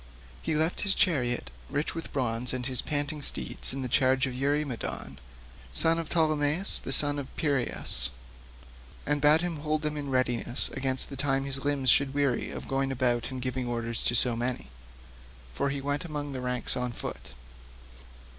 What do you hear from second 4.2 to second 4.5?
of